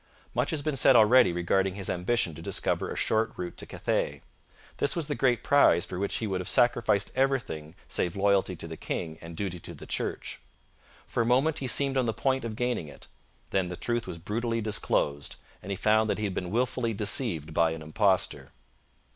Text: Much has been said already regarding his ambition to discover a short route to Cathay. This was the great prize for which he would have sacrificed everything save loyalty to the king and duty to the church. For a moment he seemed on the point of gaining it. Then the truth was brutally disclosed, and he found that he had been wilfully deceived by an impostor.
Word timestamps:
Much 0.33 0.49
has 0.49 0.63
been 0.63 0.75
said 0.75 0.95
already 0.95 1.31
regarding 1.31 1.75
his 1.75 1.87
ambition 1.87 2.33
to 2.33 2.41
discover 2.41 2.89
a 2.91 2.95
short 2.95 3.31
route 3.37 3.55
to 3.55 3.67
Cathay. 3.67 4.21
This 4.77 4.95
was 4.95 5.05
the 5.07 5.13
great 5.13 5.43
prize 5.43 5.85
for 5.85 5.99
which 5.99 6.15
he 6.15 6.25
would 6.25 6.41
have 6.41 6.49
sacrificed 6.49 7.11
everything 7.15 7.75
save 7.87 8.15
loyalty 8.15 8.55
to 8.55 8.67
the 8.67 8.75
king 8.75 9.19
and 9.21 9.37
duty 9.37 9.59
to 9.59 9.75
the 9.75 9.85
church. 9.85 10.39
For 11.05 11.21
a 11.21 11.25
moment 11.27 11.59
he 11.59 11.67
seemed 11.67 11.97
on 11.97 12.07
the 12.07 12.13
point 12.15 12.43
of 12.43 12.55
gaining 12.55 12.87
it. 12.87 13.05
Then 13.51 13.67
the 13.67 13.75
truth 13.75 14.07
was 14.07 14.17
brutally 14.17 14.59
disclosed, 14.59 15.35
and 15.61 15.71
he 15.71 15.75
found 15.75 16.09
that 16.09 16.17
he 16.17 16.23
had 16.23 16.33
been 16.33 16.49
wilfully 16.49 16.95
deceived 16.95 17.53
by 17.53 17.69
an 17.69 17.83
impostor. 17.83 18.51